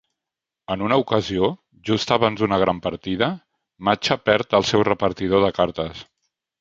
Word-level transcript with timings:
En 0.75 0.83
una 0.85 0.95
ocasió, 1.01 1.49
just 1.89 2.13
abans 2.15 2.41
d'una 2.43 2.59
gran 2.63 2.79
partida, 2.87 3.29
Macha 3.91 4.19
perd 4.31 4.57
el 4.61 4.67
seu 4.71 4.87
repartidor 4.89 5.45
de 5.45 5.53
cartes. 5.61 6.03